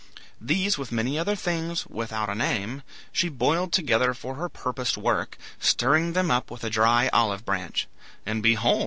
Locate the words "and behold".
8.25-8.79